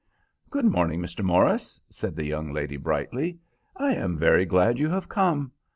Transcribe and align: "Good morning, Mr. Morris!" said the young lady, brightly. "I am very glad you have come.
"Good 0.49 0.65
morning, 0.65 0.99
Mr. 0.99 1.23
Morris!" 1.23 1.79
said 1.91 2.15
the 2.15 2.25
young 2.25 2.51
lady, 2.51 2.75
brightly. 2.75 3.37
"I 3.77 3.93
am 3.93 4.17
very 4.17 4.45
glad 4.47 4.79
you 4.79 4.89
have 4.89 5.07
come. 5.07 5.51